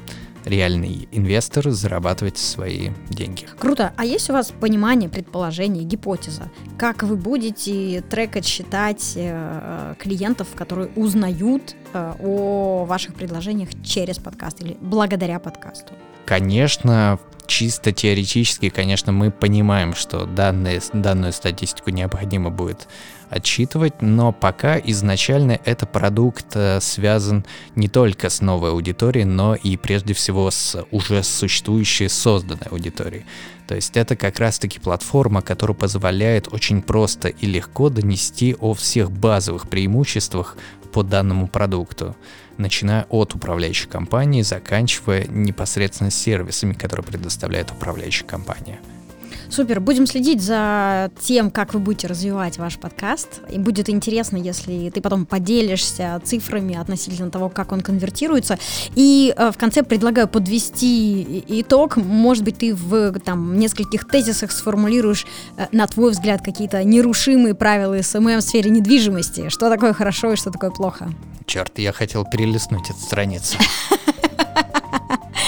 [0.47, 3.47] реальный инвестор зарабатывать свои деньги.
[3.59, 3.93] Круто.
[3.97, 10.89] А есть у вас понимание, предположение, гипотеза, как вы будете трекать, считать э, клиентов, которые
[10.95, 15.93] узнают э, о ваших предложениях через подкаст или благодаря подкасту?
[16.25, 22.89] Конечно, чисто теоретически, конечно, мы понимаем, что данные, данную статистику необходимо будет
[23.31, 29.77] отчитывать, но пока изначально это продукт э, связан не только с новой аудиторией, но и
[29.77, 33.27] прежде всего с уже существующей созданной аудиторией.
[33.67, 39.11] То есть это как раз-таки платформа, которая позволяет очень просто и легко донести о всех
[39.11, 40.57] базовых преимуществах
[40.93, 42.17] по данному продукту
[42.59, 48.81] начиная от управляющей компании, заканчивая непосредственно сервисами, которые предоставляет управляющая компания.
[49.49, 53.41] Супер, будем следить за тем, как вы будете развивать ваш подкаст.
[53.51, 58.59] И будет интересно, если ты потом поделишься цифрами относительно того, как он конвертируется.
[58.95, 61.97] И э, в конце предлагаю подвести итог.
[61.97, 65.27] Может быть, ты в там, нескольких тезисах сформулируешь,
[65.57, 69.49] э, на твой взгляд, какие-то нерушимые правила SMM в сфере недвижимости.
[69.49, 71.11] Что такое хорошо и что такое плохо?
[71.47, 73.57] Черт, я хотел перелистнуть эту страницу.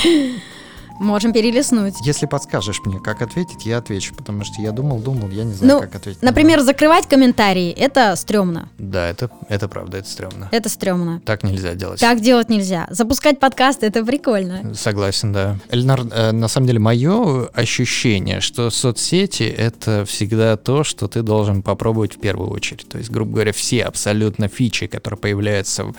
[0.98, 1.94] Можем перелистнуть.
[2.02, 5.74] Если подскажешь мне, как ответить, я отвечу, потому что я думал, думал, я не знаю,
[5.74, 6.22] ну, как ответить.
[6.22, 8.68] Например, закрывать комментарии, это стрёмно.
[8.78, 10.48] Да, это, это правда, это стрёмно.
[10.50, 11.20] Это стрёмно.
[11.24, 12.00] Так нельзя делать.
[12.00, 12.86] Так делать нельзя.
[12.90, 14.74] Запускать подкасты, это прикольно.
[14.74, 15.56] Согласен, да.
[15.70, 21.62] Эльнар, э, на самом деле, мое ощущение, что соцсети— это всегда то, что ты должен
[21.62, 22.88] попробовать в первую очередь.
[22.88, 25.92] То есть, грубо говоря, все абсолютно фичи, которые появляются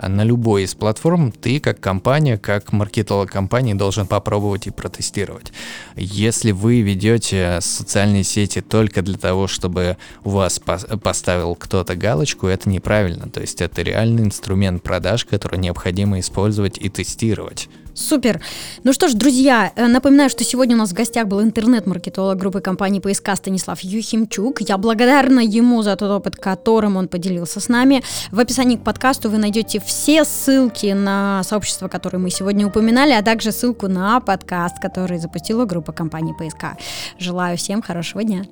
[0.00, 5.52] на любой из платформ ты как компания, как маркетолог компании должен попробовать и протестировать.
[5.96, 12.68] Если вы ведете социальные сети только для того, чтобы у вас поставил кто-то галочку, это
[12.68, 13.28] неправильно.
[13.28, 17.68] То есть это реальный инструмент продаж, который необходимо использовать и тестировать.
[17.94, 18.40] Супер.
[18.82, 22.60] Ну что ж, друзья, э, напоминаю, что сегодня у нас в гостях был интернет-маркетолог группы
[22.60, 24.60] компании ПСК Станислав Юхимчук.
[24.62, 28.02] Я благодарна ему за тот опыт, которым он поделился с нами.
[28.32, 33.22] В описании к подкасту вы найдете все ссылки на сообщество, которое мы сегодня упоминали, а
[33.22, 36.76] также ссылку на подкаст, который запустила группа компании ПСК.
[37.18, 38.44] Желаю всем хорошего дня.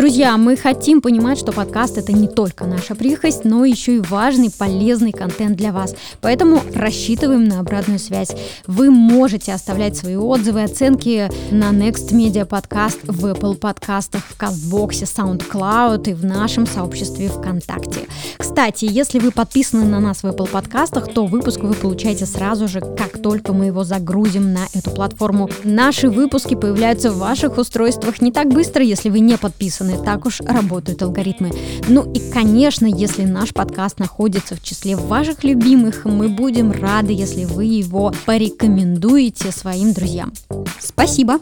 [0.00, 4.50] Друзья, мы хотим понимать, что подкаст это не только наша прихость, но еще и важный,
[4.50, 5.94] полезный контент для вас.
[6.22, 8.30] Поэтому рассчитываем на обратную связь.
[8.66, 15.02] Вы можете оставлять свои отзывы, оценки на Next Media Podcast в Apple подкастах, в Castbox,
[15.02, 18.06] SoundCloud и в нашем сообществе ВКонтакте.
[18.38, 22.80] Кстати, если вы подписаны на нас в Apple подкастах, то выпуск вы получаете сразу же,
[22.80, 25.50] как только мы его загрузим на эту платформу.
[25.62, 30.26] Наши выпуски появляются в ваших устройствах не так быстро, если вы не подписаны стороны, так
[30.26, 31.50] уж работают алгоритмы.
[31.88, 37.44] Ну и, конечно, если наш подкаст находится в числе ваших любимых, мы будем рады, если
[37.44, 40.32] вы его порекомендуете своим друзьям.
[40.78, 41.40] Спасибо!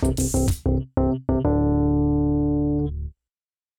[0.00, 0.84] Спасибо.